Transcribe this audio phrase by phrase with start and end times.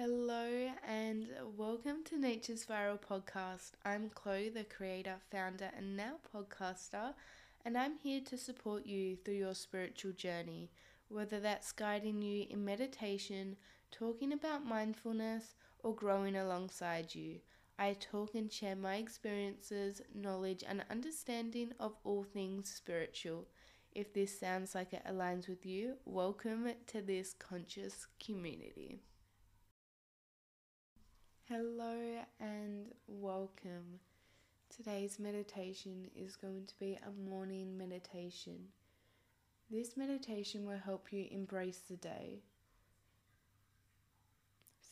[0.00, 1.26] Hello and
[1.56, 3.72] welcome to Nature's Spiral Podcast.
[3.84, 7.14] I'm Chloe, the creator, founder, and now podcaster,
[7.64, 10.70] and I'm here to support you through your spiritual journey,
[11.08, 13.56] whether that's guiding you in meditation,
[13.90, 17.40] talking about mindfulness, or growing alongside you.
[17.76, 23.48] I talk and share my experiences, knowledge, and understanding of all things spiritual.
[23.96, 29.00] If this sounds like it aligns with you, welcome to this conscious community.
[31.50, 31.96] Hello
[32.40, 34.00] and welcome.
[34.68, 38.66] Today's meditation is going to be a morning meditation.
[39.70, 42.42] This meditation will help you embrace the day,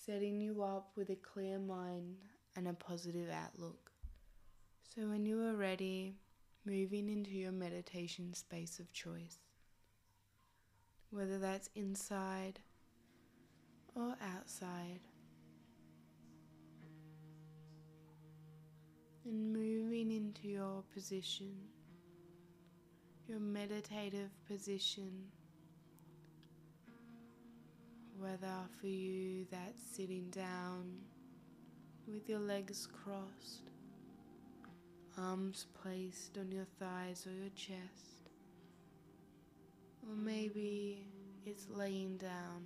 [0.06, 2.16] setting you up with a clear mind
[2.56, 3.91] and a positive outlook.
[4.95, 6.14] So, when you are ready,
[6.64, 9.41] moving into your meditation space of choice,
[11.11, 12.61] whether that's inside
[13.95, 15.00] or outside.
[19.27, 21.52] And moving into your position,
[23.27, 25.10] your meditative position,
[28.19, 30.98] whether for you that's sitting down
[32.06, 33.70] with your legs crossed,
[35.19, 38.30] arms placed on your thighs or your chest,
[40.08, 41.04] or maybe
[41.44, 42.62] it's laying down,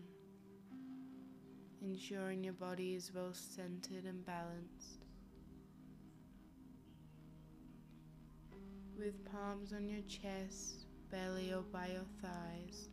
[1.80, 4.99] ensuring your body is well centered and balanced.
[9.00, 12.88] With palms on your chest, belly, or by your thighs.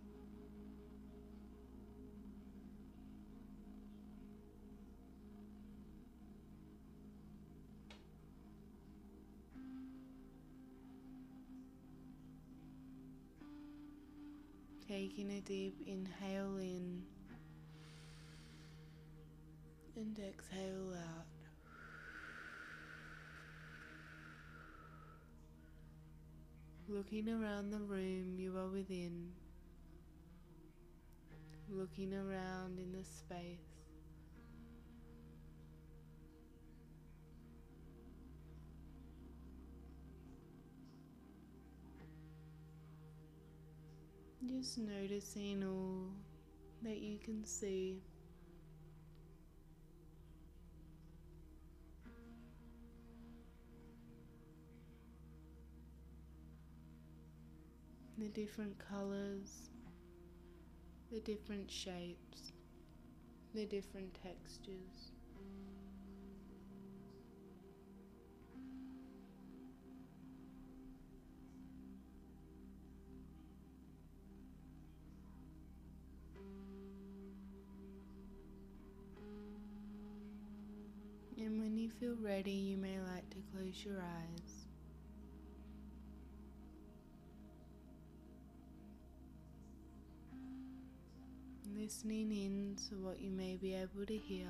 [14.88, 17.04] Taking a deep inhale in
[19.98, 21.37] and exhale out.
[26.90, 29.34] Looking around the room you are within,
[31.70, 33.60] looking around in the space.
[44.48, 46.08] Just noticing all
[46.84, 48.02] that you can see.
[58.18, 59.70] The different colors,
[61.12, 62.52] the different shapes,
[63.54, 65.12] the different textures.
[81.38, 84.67] And when you feel ready, you may like to close your eyes.
[91.88, 94.50] Listening in to what you may be able to hear.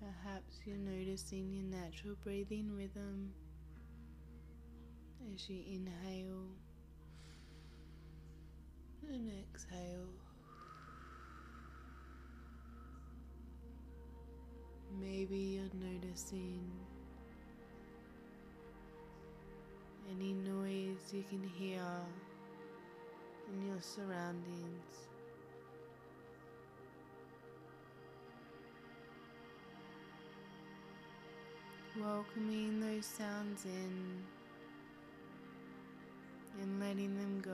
[0.00, 3.32] Perhaps you're noticing your natural breathing rhythm
[5.32, 6.48] as you inhale
[9.08, 10.29] and exhale.
[14.98, 16.60] Maybe you're noticing
[20.10, 21.82] any noise you can hear
[23.52, 25.08] in your surroundings.
[32.00, 34.24] Welcoming those sounds in
[36.60, 37.52] and letting them go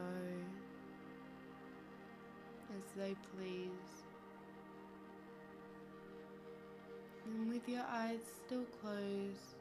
[2.76, 4.05] as they please.
[7.66, 9.56] With your eyes still closed,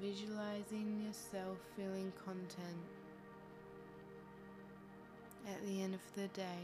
[0.00, 2.76] visualizing yourself feeling content
[5.48, 6.62] at the end of the day.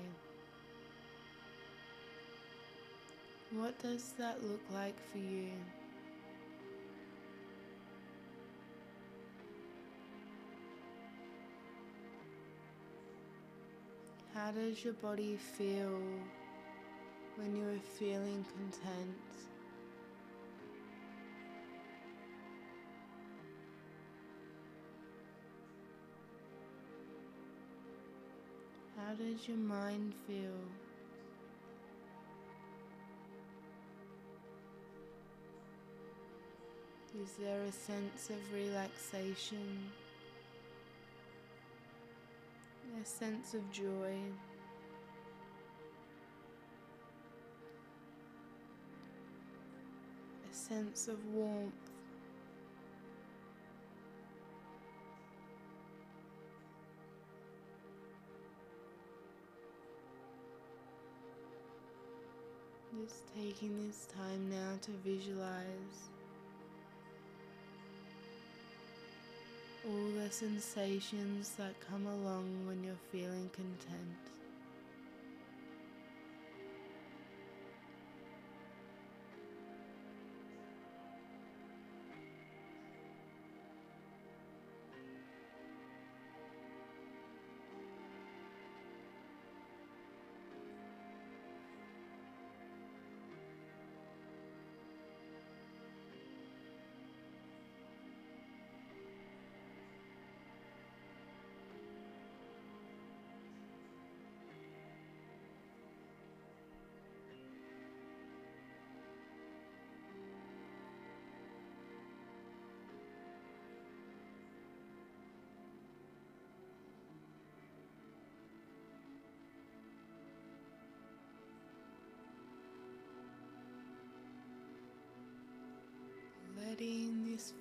[3.53, 5.51] What does that look like for you?
[14.35, 16.01] How does your body feel
[17.39, 19.17] when you are feeling content.
[28.97, 30.59] How does your mind feel?
[37.23, 39.91] Is there a sense of relaxation?
[43.01, 44.17] A sense of joy?
[50.69, 51.73] Sense of warmth?
[63.03, 66.09] Just taking this time now to visualize
[69.87, 74.38] all the sensations that come along when you're feeling content.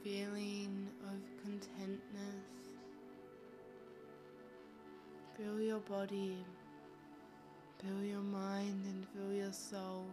[0.07, 2.47] Feeling of contentness
[5.35, 6.37] fill your body,
[7.77, 10.05] fill your mind, and fill your soul.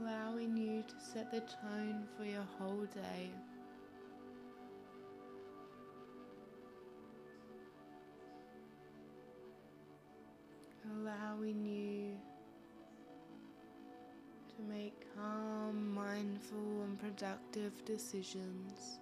[0.00, 3.30] Allowing you to set the tone for your whole day.
[10.94, 11.87] Allowing you
[16.18, 18.98] mindful, and productive decisions.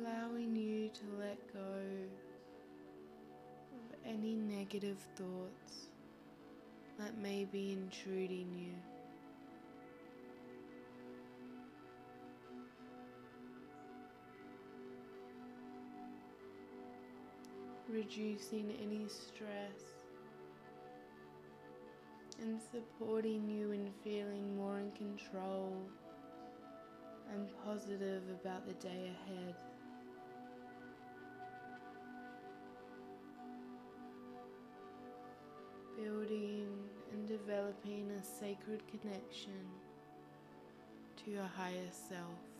[0.00, 1.80] Allowing you to let go
[3.72, 5.88] of any negative thoughts
[6.98, 8.74] that may be intruding you.
[17.88, 19.93] Reducing any stress
[22.40, 25.76] and supporting you in feeling more in control
[27.32, 29.54] and positive about the day ahead.
[35.96, 36.68] Building
[37.12, 39.60] and developing a sacred connection
[41.24, 42.53] to your higher self.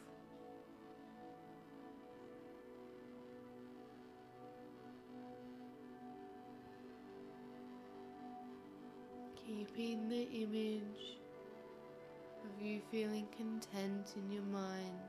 [9.75, 11.19] Keeping the image
[12.45, 15.01] of you feeling content in your mind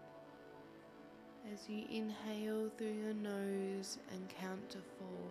[1.54, 5.30] as you inhale through your nose and count to four.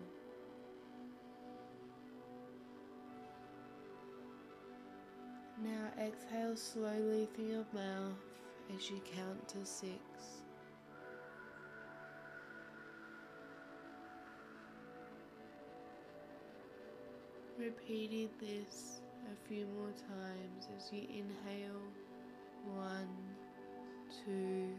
[5.63, 8.13] Now exhale slowly through your mouth
[8.75, 9.99] as you count to six.
[17.57, 19.01] Repeating this
[19.31, 21.81] a few more times as you inhale.
[22.73, 23.09] One,
[24.25, 24.69] two,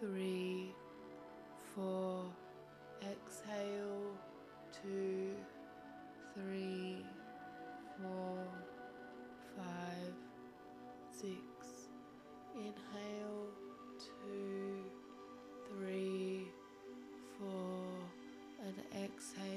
[0.00, 0.74] three,
[1.74, 2.24] four.
[3.02, 4.16] Exhale.
[4.82, 5.30] Two,
[6.34, 7.04] three,
[8.00, 8.44] four,
[9.56, 10.14] five,
[11.10, 11.88] six.
[12.54, 13.48] Inhale.
[13.98, 14.84] Two,
[15.68, 16.48] three,
[17.38, 17.84] four,
[18.64, 19.51] and exhale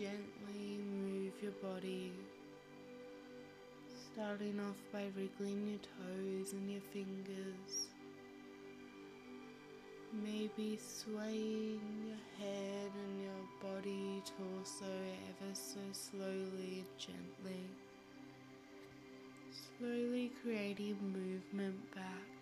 [0.00, 2.10] gently move your body,
[4.10, 7.88] starting off by wriggling your toes and your fingers,
[10.12, 14.84] Maybe swaying your head and your body, torso
[15.28, 17.62] ever so slowly and gently.
[19.78, 22.39] Slowly creating movement back.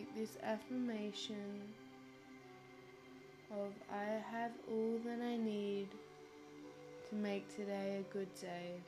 [0.00, 1.60] Keep this affirmation
[3.50, 5.88] of I have all that I need
[7.08, 8.80] to make today a good day.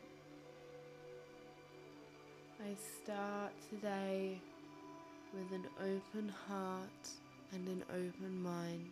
[2.60, 4.40] I start today
[5.34, 7.08] with an open heart
[7.52, 8.90] and an open mind.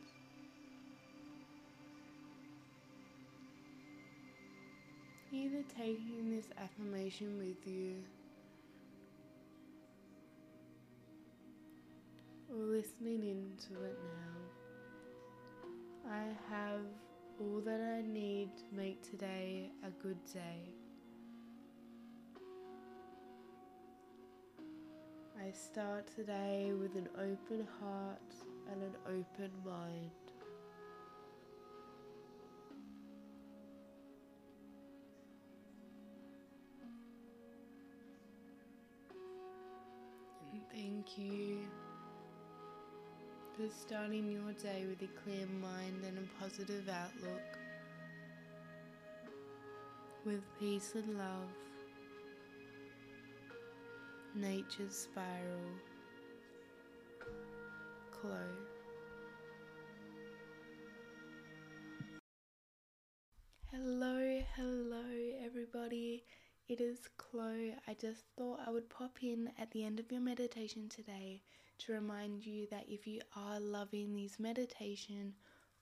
[5.32, 7.94] Either taking this affirmation with you
[12.66, 14.40] listening into it now.
[16.10, 16.80] I have
[17.38, 20.72] all that I need to make today a good day.
[25.40, 28.34] I start today with an open heart
[28.70, 30.10] and an open mind.
[40.72, 41.58] Thank you
[43.60, 47.58] for starting your day with a clear mind and a positive outlook,
[50.24, 51.50] with peace and love.
[54.34, 55.74] Nature's Spiral,
[58.12, 58.32] Chloe.
[63.72, 65.04] Hello, hello,
[65.44, 66.24] everybody.
[66.68, 67.74] It is Chloe.
[67.86, 71.42] I just thought I would pop in at the end of your meditation today
[71.80, 75.34] to remind you that if you are loving these meditation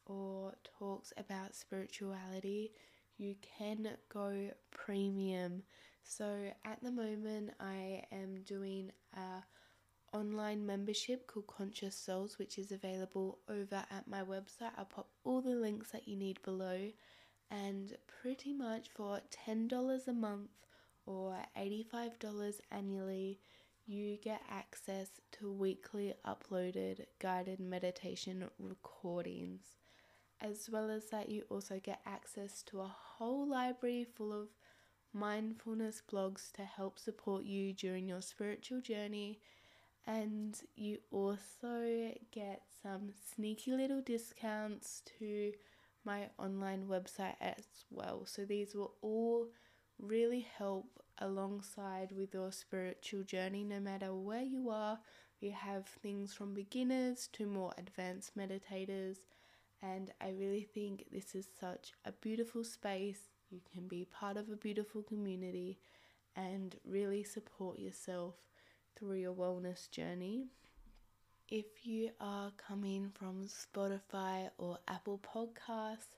[0.06, 2.72] or talks about spirituality,
[3.16, 5.62] you can go premium.
[6.04, 12.72] So at the moment, I am doing a online membership called Conscious Souls, which is
[12.72, 14.72] available over at my website.
[14.78, 16.90] I'll pop all the links that you need below,
[17.50, 20.50] and pretty much for ten dollars a month
[21.04, 23.38] or eighty five dollars annually
[23.88, 29.62] you get access to weekly uploaded guided meditation recordings,
[30.40, 34.48] as well as that, you also get access to a whole library full of
[35.12, 39.40] mindfulness blogs to help support you during your spiritual journey.
[40.06, 45.52] And you also get some sneaky little discounts to
[46.04, 48.24] my online website as well.
[48.26, 49.48] So, these will all
[49.98, 54.98] really help alongside with your spiritual journey, no matter where you are.
[55.40, 59.18] We have things from beginners to more advanced meditators,
[59.82, 63.20] and I really think this is such a beautiful space.
[63.50, 65.78] You can be part of a beautiful community
[66.34, 68.34] and really support yourself
[68.96, 70.48] through your wellness journey.
[71.48, 76.17] If you are coming from Spotify or Apple Podcasts,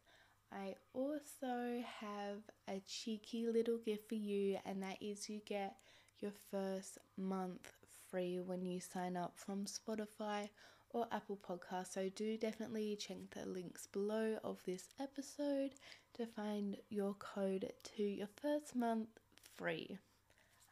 [0.52, 2.38] I also have
[2.68, 5.76] a cheeky little gift for you, and that is you get
[6.20, 7.72] your first month
[8.10, 10.48] free when you sign up from Spotify
[10.90, 11.94] or Apple Podcasts.
[11.94, 15.70] So do definitely check the links below of this episode
[16.14, 19.08] to find your code to your first month
[19.56, 19.98] free.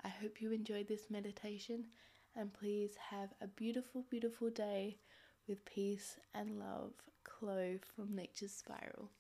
[0.05, 1.87] I hope you enjoyed this meditation
[2.37, 4.99] and please have a beautiful, beautiful day
[5.47, 6.93] with peace and love.
[7.25, 9.11] Chloe from Nature's Spiral.